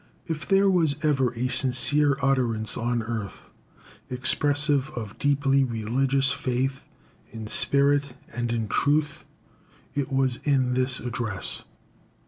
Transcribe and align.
If 0.25 0.47
there 0.47 0.67
was 0.67 0.95
ever 1.03 1.31
a 1.35 1.47
sincere 1.47 2.17
utterance 2.23 2.75
on 2.75 3.03
earth 3.03 3.51
expressive 4.09 4.89
of 4.95 5.19
deeply 5.19 5.63
religious 5.63 6.31
faith, 6.31 6.87
in 7.31 7.45
spirit 7.45 8.15
and 8.33 8.51
in 8.51 8.67
truth, 8.67 9.25
it 9.93 10.11
was 10.11 10.37
in 10.37 10.73
this 10.73 10.99
address. 10.99 11.65